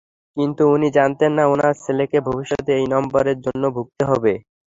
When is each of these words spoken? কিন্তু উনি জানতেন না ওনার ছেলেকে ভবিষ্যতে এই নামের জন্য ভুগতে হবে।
কিন্তু 0.37 0.63
উনি 0.75 0.87
জানতেন 0.97 1.31
না 1.37 1.43
ওনার 1.53 1.73
ছেলেকে 1.83 2.17
ভবিষ্যতে 2.27 2.71
এই 2.79 2.85
নামের 2.93 3.27
জন্য 3.45 3.63
ভুগতে 3.75 4.03
হবে। 4.09 4.33